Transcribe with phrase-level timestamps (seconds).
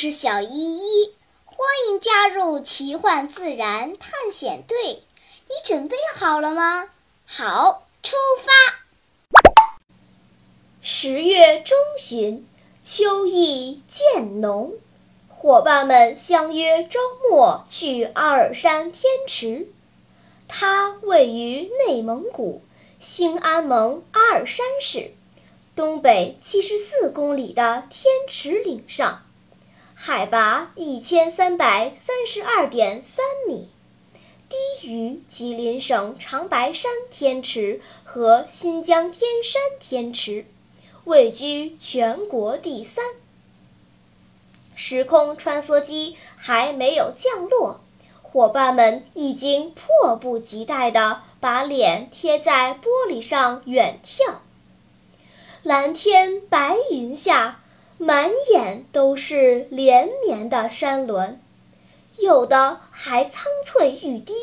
[0.00, 1.12] 是小依依，
[1.44, 5.02] 欢迎加入奇幻自然探险队。
[5.48, 6.88] 你准备好了吗？
[7.26, 8.52] 好，出发。
[10.80, 12.46] 十月中旬，
[12.84, 14.74] 秋意渐浓，
[15.28, 19.66] 伙伴们相约周末去阿尔山天池。
[20.46, 22.62] 它位于内蒙古
[23.00, 25.10] 兴安盟阿尔山市
[25.74, 29.24] 东北七十四公里的天池岭上。
[30.00, 33.68] 海拔一千三百三十二点三米，
[34.48, 40.46] 低于吉林省长白山天池和新疆天山天池，
[41.02, 43.04] 位居全国第三。
[44.76, 47.80] 时空穿梭机还没有降落，
[48.22, 54.36] 伙伴们已经迫不及待地把脸贴在玻璃上远眺。
[55.64, 57.60] 蓝天白云下。
[58.00, 61.36] 满眼都是连绵的山峦，
[62.16, 64.34] 有的还苍翠欲滴，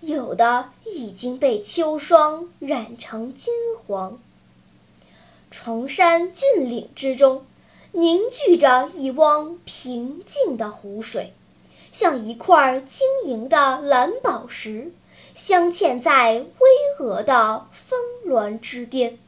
[0.00, 4.20] 有的已经被秋霜染成金黄。
[5.50, 7.44] 崇山峻岭之中，
[7.90, 11.34] 凝聚着一汪平静的湖水，
[11.90, 14.92] 像一块晶莹的蓝宝石，
[15.34, 16.68] 镶嵌在巍
[17.00, 19.18] 峨的峰峦之巅。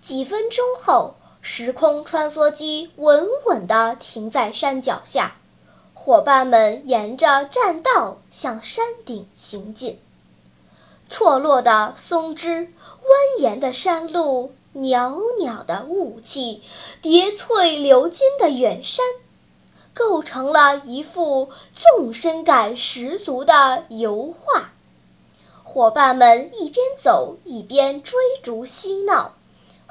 [0.00, 1.16] 几分钟后。
[1.42, 5.36] 时空穿梭机稳稳地停在山脚下，
[5.94, 9.98] 伙伴们沿着栈道向山顶行进。
[11.08, 12.72] 错落的松枝，
[13.38, 16.62] 蜿蜒的山路，袅袅的雾气，
[17.02, 19.04] 叠翠流金的远山，
[19.92, 24.70] 构成了一幅纵深感十足的油画。
[25.64, 29.34] 伙伴们一边走一边追逐嬉闹。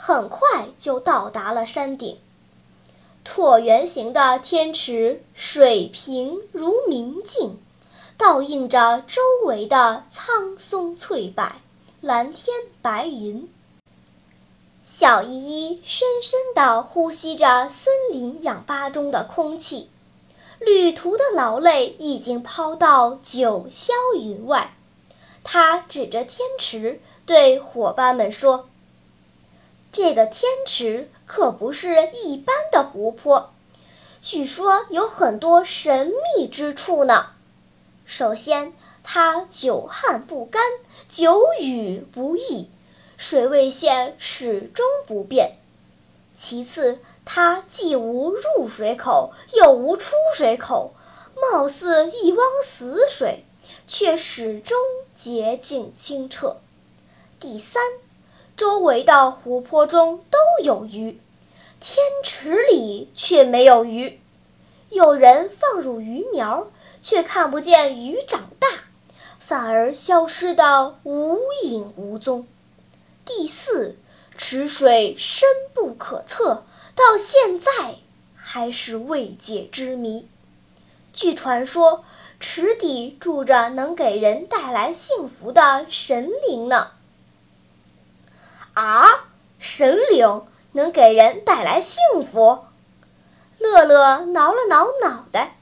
[0.02, 2.18] 很快就到达了山顶。
[3.26, 7.60] 椭圆形的天池，水平如明镜，
[8.18, 11.52] 倒映着周围的苍松翠柏、
[12.00, 13.52] 蓝天白云。
[14.86, 19.90] 小依依深深地呼吸着森林氧吧中的空气，
[20.60, 24.74] 旅途的劳累已经抛到九霄云外。
[25.44, 28.70] 她指着天池，对伙伴们说。
[29.92, 33.50] 这个天池可不是一般的湖泊，
[34.22, 37.32] 据说有很多神秘之处呢。
[38.06, 38.74] 首先，
[39.04, 40.62] 它久旱不干，
[41.08, 42.70] 久雨不易，
[43.18, 45.54] 水位线始终不变；
[46.36, 50.94] 其次，它既无入水口，又无出水口，
[51.36, 53.44] 貌似一汪死水，
[53.88, 54.78] 却始终
[55.16, 56.58] 洁净清澈；
[57.40, 57.82] 第三。
[58.60, 61.18] 周围的湖泊中都有鱼，
[61.80, 64.20] 天池里却没有鱼。
[64.90, 66.68] 有人放入鱼苗，
[67.02, 68.68] 却看不见鱼长大，
[69.40, 72.46] 反而消失得无影无踪。
[73.24, 73.96] 第四，
[74.38, 76.66] 池水深不可测，
[76.96, 77.72] 到现在
[78.36, 80.28] 还是未解之谜。
[81.14, 82.04] 据传说，
[82.42, 86.92] 池底住着能给人带来幸福的神灵呢。
[88.80, 89.26] 啊，
[89.60, 92.60] 神灵能给人带来幸福。
[93.58, 95.58] 乐乐挠了挠脑袋，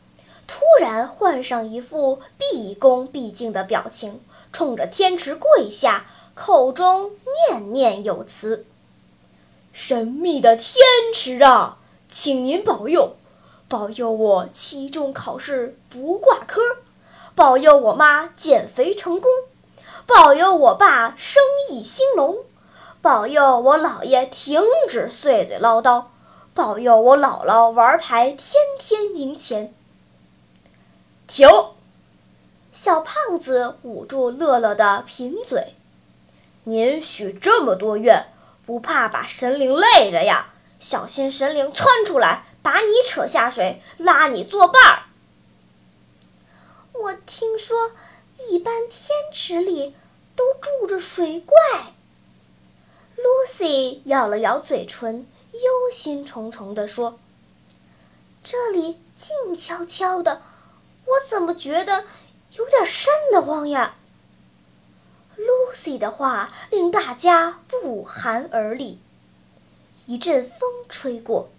[0.47, 4.21] 突然换上一副毕恭毕敬的表情，
[4.53, 7.11] 冲着天池跪下，口中
[7.49, 8.67] 念念有词
[9.73, 13.15] ：“神秘的天池啊，请您保佑，
[13.67, 16.61] 保佑我期中考试不挂科，
[17.33, 19.31] 保佑我妈减肥成功，
[20.05, 21.41] 保佑我爸生
[21.71, 22.37] 意兴隆。”
[23.01, 26.05] 保佑我姥爷停止碎嘴唠叨，
[26.53, 29.73] 保佑我姥姥玩牌天天赢钱。
[31.27, 31.47] 停！
[32.71, 35.73] 小胖子捂住乐乐的贫嘴
[36.65, 38.27] ：“您许这么多愿，
[38.65, 40.53] 不怕把神灵累着呀？
[40.79, 45.03] 小心神灵窜出来，把你扯下水，拉你作伴儿。”
[46.93, 47.91] 我听说，
[48.49, 49.95] 一般天池里
[50.35, 51.55] 都住着水怪。
[53.17, 57.17] Lucy 咬了咬嘴唇，忧心忡忡地说
[58.43, 60.43] ：“这里静悄悄的，
[61.05, 62.05] 我怎么觉得
[62.53, 63.95] 有点瘆得慌呀
[65.35, 68.99] ？”Lucy 的话令大家不寒而栗。
[70.05, 71.49] 一阵风吹过，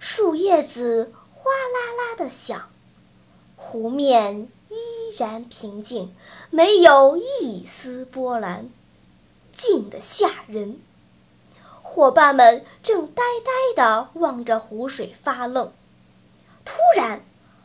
[0.00, 2.68] 树叶子哗啦啦地响，
[3.56, 6.12] 湖面依然平静，
[6.50, 8.68] 没有一丝波澜，
[9.52, 10.80] 静得吓人。
[11.90, 15.72] 伙伴们正呆呆地望着湖水发愣，
[16.64, 17.22] 突然，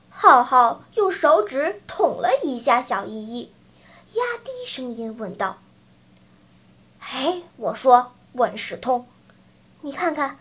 [0.10, 3.52] 浩浩用手指捅了一下小依依，
[4.14, 5.58] 压低声音问道
[7.02, 9.06] ：“哎，我说万事通，
[9.82, 10.40] 你看看，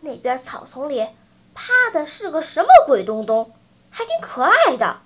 [0.00, 1.06] 那边草丛里
[1.54, 3.52] 趴的是个什么鬼东东？
[3.88, 4.98] 还挺可爱的。”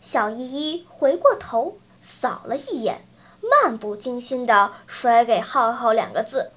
[0.00, 3.04] 小依依回过头扫了一眼，
[3.42, 6.52] 漫不经心地甩给浩浩两个字：“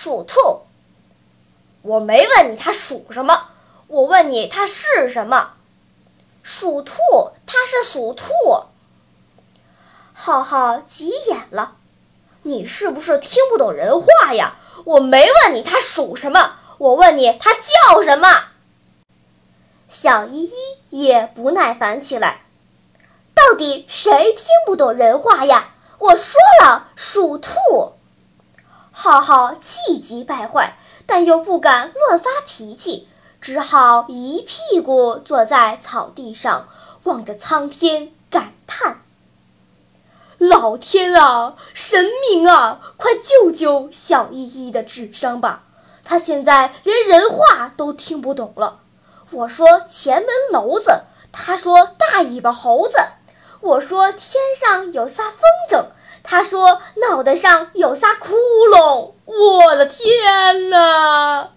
[0.00, 0.62] 属兔。”
[1.82, 3.48] 我没问你它属什么，
[3.88, 5.54] 我问你它是什么？
[6.44, 6.94] 属兔，
[7.46, 8.32] 它是属兔。
[10.14, 11.72] 浩浩急眼了，
[12.42, 14.54] 你是不是听不懂人话呀？
[14.84, 18.28] 我没问你它属什么，我问你它叫什么。
[19.88, 20.52] 小依依
[20.90, 22.42] 也不耐烦起来，
[23.34, 25.74] 到底谁听不懂人话呀？
[25.98, 27.50] 我说了，属兔。
[29.00, 30.76] 浩浩气急败坏。
[31.06, 33.08] 但又不敢乱发脾气，
[33.40, 36.68] 只好一屁股坐在草地上，
[37.04, 39.00] 望着苍天感叹
[40.36, 45.62] ：“老天啊，神明啊，快救救小依依的智商吧！
[46.04, 48.80] 她现在连人话都听不懂了。
[49.30, 52.98] 我说前门楼子，他说大尾巴猴子；
[53.60, 55.40] 我说天上有仨风
[55.70, 55.86] 筝。”
[56.22, 61.50] 他说：“脑袋上有仨窟窿，我的天哪！”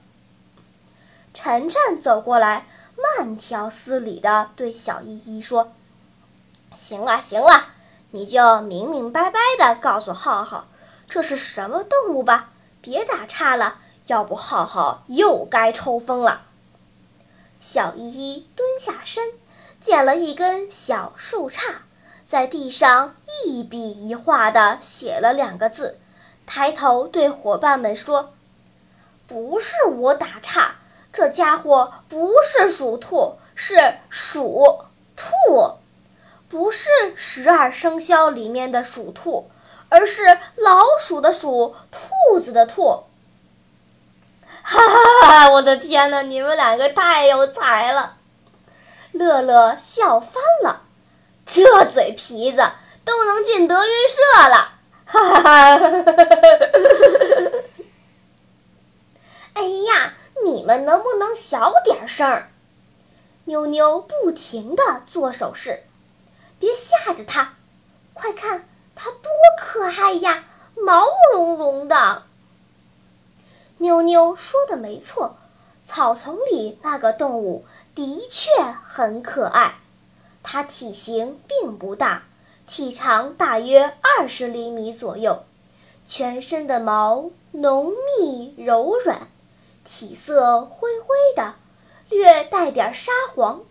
[1.34, 2.68] 晨晨走过来，
[3.18, 5.74] 慢条斯理地对小依依说
[6.76, 7.66] ：“行了行了，
[8.12, 10.68] 你就明明白白地告诉浩浩，
[11.10, 12.50] 这是什么动物吧，
[12.82, 16.44] 别打岔了，要不浩浩又该抽风了。”
[17.60, 19.32] 小依依蹲下身，
[19.80, 21.60] 捡了一根小树杈。
[22.32, 23.14] 在地上
[23.44, 26.00] 一笔一画的写了两个字，
[26.48, 28.32] 抬头对伙伴们说
[29.28, 30.76] ：“不是我打岔，
[31.12, 34.86] 这家伙不是属兔，是鼠
[35.18, 35.74] 兔，
[36.48, 36.88] 不是
[37.18, 39.52] 十二生肖里面的属兔，
[39.90, 40.24] 而是
[40.56, 43.04] 老鼠的鼠，兔子的兔。”
[44.64, 45.52] 哈哈哈！
[45.52, 48.16] 我的天哪，你们两个太有才了！
[49.12, 50.84] 乐乐笑翻了。
[51.46, 52.64] 这嘴皮子
[53.04, 54.74] 都能进德云社了，
[55.06, 55.80] 哈哈哈！
[59.54, 60.14] 哎呀，
[60.46, 62.50] 你们能不能小点声儿？
[63.46, 65.84] 妞妞不停地做手势，
[66.60, 67.54] 别吓着它。
[68.14, 70.46] 快看，它多可爱呀，
[70.76, 72.24] 毛茸茸的。
[73.80, 75.38] 妞妞说的没错，
[75.86, 77.66] 草丛里那个动物
[77.96, 78.50] 的确
[78.84, 79.81] 很可爱。
[80.44, 82.24] 它体型并不大，
[82.68, 85.44] 体长大约二十厘米左右，
[86.06, 89.28] 全身的毛浓密柔软，
[89.86, 91.56] 体色灰灰的，
[92.10, 93.62] 略带点沙黄。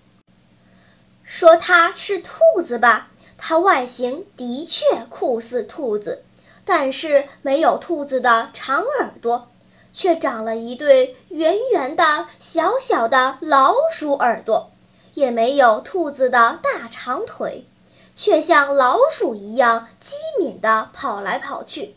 [1.24, 6.24] 说它是兔子吧，它外形的确酷似兔子，
[6.64, 9.48] 但是没有兔子的长耳朵，
[9.92, 14.69] 却长了一对圆圆的小小的老鼠耳朵。
[15.14, 17.66] 也没有兔子的大长腿，
[18.14, 21.96] 却像老鼠一样机敏地跑来跑去。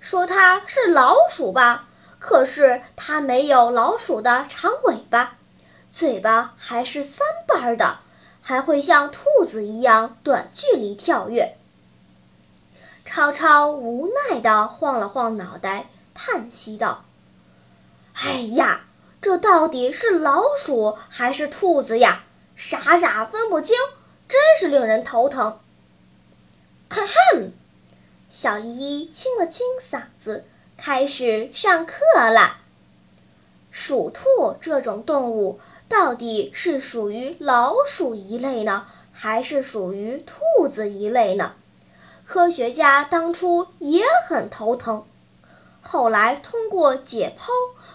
[0.00, 5.36] 说它是老鼠吧，可是它没有老鼠的长尾巴，
[5.90, 7.98] 嘴巴还是三瓣的，
[8.40, 11.56] 还会像兔子一样短距离跳跃。
[13.04, 17.04] 超超无奈地晃了晃脑袋，叹息道
[18.14, 18.84] ：“哎呀，
[19.20, 22.24] 这到底是老鼠还是兔子呀？”
[22.56, 23.76] 傻傻分不清，
[24.28, 25.60] 真是令人头疼。
[26.90, 27.52] 哼哼，
[28.28, 30.44] 小依依清了清嗓子，
[30.76, 32.56] 开始上课了。
[33.70, 41.54] 属兔这种动物到底是属于老鼠一类呢，还是属于兔子一类呢？
[42.26, 45.04] 科学家当初也很头疼，
[45.80, 47.48] 后来通过解剖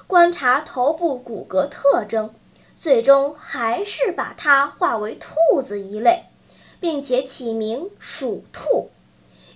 [0.08, 2.34] 观察头部骨骼特征。
[2.76, 6.26] 最终还是把它划为兔子一类，
[6.82, 8.90] 并且起名鼠兔，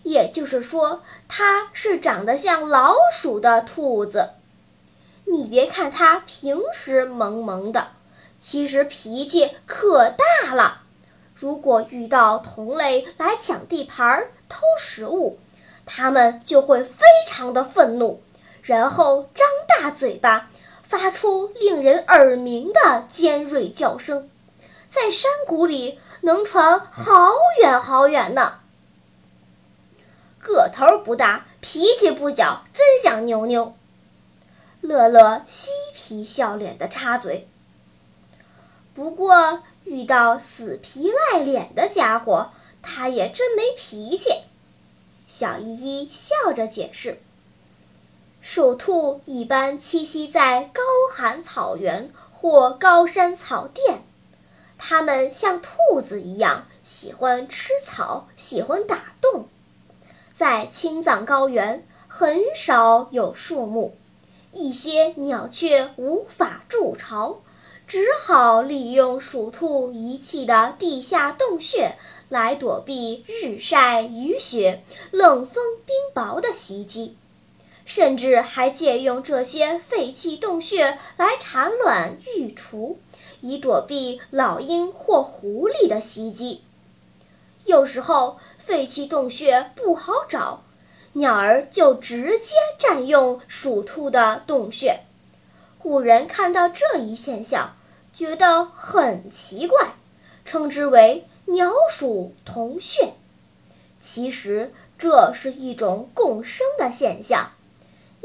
[0.03, 4.29] 也就是说，它是长得像老鼠的兔子。
[5.25, 7.89] 你别看它平时萌萌的，
[8.39, 10.83] 其实脾气可大了。
[11.35, 15.37] 如果遇到同类来抢地盘、偷食物，
[15.85, 18.21] 它们就会非常的愤怒，
[18.67, 20.47] 然后张大嘴巴。
[20.83, 24.29] 发出令人耳鸣的尖锐叫声，
[24.87, 28.61] 在山谷里能传好远好远呢。
[30.39, 33.75] 个头不大，脾气不小，真像牛牛。
[34.79, 37.49] 乐乐嬉皮笑脸的插嘴
[38.95, 44.29] ：“不过遇到死皮赖脸的家伙，他也真没脾气。
[45.27, 47.19] 小依依笑着解释
[48.49, 50.81] ：“鼠兔一般栖息在高
[51.13, 54.03] 寒草原或高山草甸，
[54.77, 59.49] 它们像兔子一样喜欢吃草，喜欢打洞。
[60.31, 63.97] 在青藏高原很少有树木，
[64.53, 67.39] 一些鸟雀无法筑巢。”
[67.85, 71.95] 只好利用鼠兔遗弃的地下洞穴
[72.29, 77.17] 来躲避日晒雨雪、冷风冰雹的袭击，
[77.87, 82.99] 甚至还借用这些废弃洞穴来产卵育雏，
[83.41, 86.61] 以躲避老鹰或狐狸的袭击。
[87.65, 90.61] 有时候废弃洞穴不好找，
[91.13, 94.99] 鸟儿就直接占用鼠兔的洞穴。
[95.79, 97.73] 古人看到这一现象。
[98.13, 99.93] 觉得很奇怪，
[100.43, 103.13] 称之为“鸟鼠同穴”。
[104.01, 107.51] 其实这是一种共生的现象，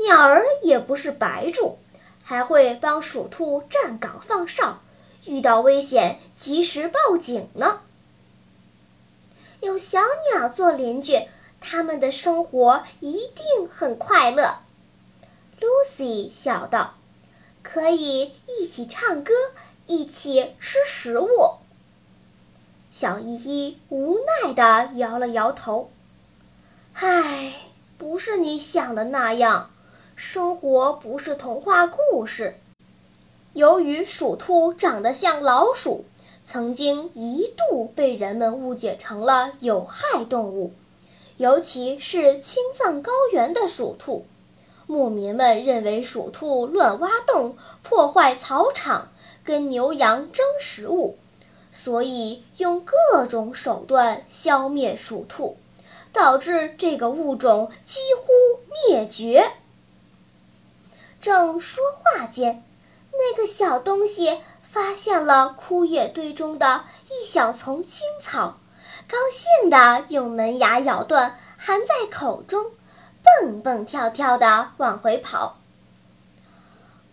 [0.07, 1.79] 鸟儿也不是白住，
[2.23, 4.81] 还会帮鼠兔站岗放哨，
[5.25, 7.81] 遇到危险及时报警呢。
[9.61, 10.01] 有小
[10.33, 11.27] 鸟做邻居，
[11.61, 14.59] 他们的生活一定很快乐。
[15.61, 16.95] Lucy 笑道
[17.63, 19.33] ：“可以一起唱歌。”
[19.89, 21.29] 一起吃食物。
[22.89, 25.91] 小依依无奈地摇了摇头
[26.95, 27.55] ：“唉，
[27.99, 29.71] 不是你想的那样，
[30.17, 32.55] 生活不是童话故事。
[33.53, 36.05] 由于鼠兔长得像老鼠，
[36.45, 40.73] 曾经一度被人们误解成了有害动物，
[41.37, 44.27] 尤其是青藏高原的鼠兔。
[44.87, 49.09] 牧民们认为鼠兔乱挖洞，破坏草场。”
[49.45, 51.19] 跟牛羊争食物，
[51.73, 55.57] 所以用各种手段消灭鼠兔，
[56.13, 58.29] 导致这个物种几乎
[58.89, 59.51] 灭绝。
[61.23, 62.65] 正说话间，
[63.13, 68.59] 那个小东西发现了枯叶堆中的一小丛青草，
[69.09, 72.73] 高兴地用门牙咬断，含在口中，
[73.23, 75.57] 蹦蹦跳跳地往回跑。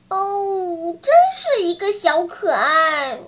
[0.08, 3.20] 哦，真是一个小可爱！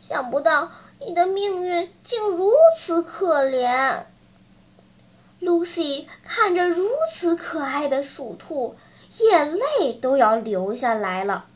[0.00, 4.04] 想不到你的命运竟如此可怜。
[5.42, 8.76] Lucy 看着如此可爱的鼠兔，
[9.18, 11.46] 眼泪都要流下来了。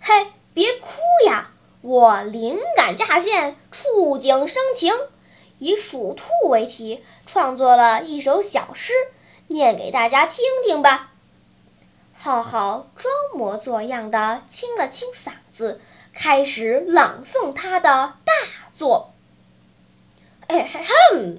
[0.00, 0.88] 嘿，别哭
[1.26, 1.50] 呀！
[1.82, 4.94] 我灵感乍现，触景生情，
[5.58, 8.92] 以鼠兔为题，创作了一首小诗，
[9.48, 11.12] 念给大家听听吧。
[12.14, 15.80] 浩浩装模作样的清了清嗓子，
[16.14, 18.32] 开始朗诵他的大
[18.72, 19.12] 作。
[20.46, 21.38] 哎嘿哼！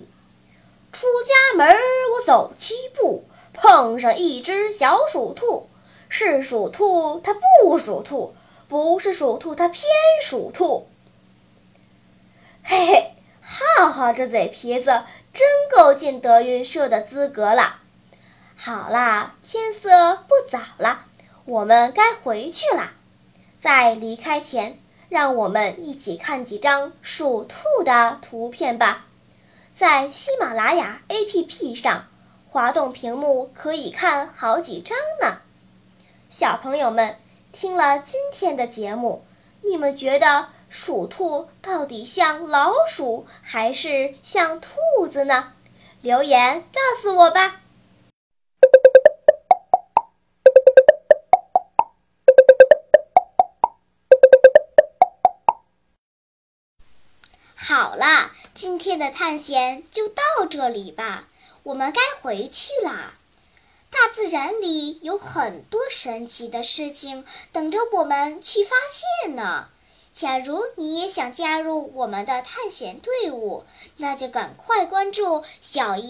[0.92, 1.76] 出家门
[2.14, 3.26] 我走七步，
[3.66, 5.68] 碰上一只小鼠兔。
[6.08, 8.36] 是鼠兔，它不属兔；
[8.68, 9.84] 不是鼠兔，它偏
[10.22, 10.88] 属兔。
[12.64, 15.02] 嘿嘿，浩浩这嘴皮子
[15.34, 17.80] 真够进德云社的资格了。
[18.56, 21.06] 好啦，天色不早了，
[21.46, 22.94] 我们该回去啦。
[23.58, 24.80] 在离开前，
[25.10, 29.08] 让我们一起看几张鼠兔的图片吧。
[29.74, 32.06] 在喜马拉雅 APP 上，
[32.56, 35.42] 滑动屏幕可以看好几张呢。
[36.30, 37.20] 小朋友们，
[37.52, 39.26] 听了今天的节目，
[39.62, 45.52] 你们觉得鼠兔到底像老鼠还是像兔子呢？
[46.00, 47.60] 留言告诉我吧。
[57.54, 61.28] 好了，今天的探险就到这里吧，
[61.66, 63.16] 我们该回去啦。
[63.90, 69.70] 大自然里有很多神奇的事情等着我们去发现呢。
[70.14, 73.64] 假如你也想加入我们的探险队伍，
[73.98, 76.04] 那就赶快关注小依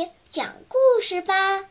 [0.00, 1.66] 依讲故事吧。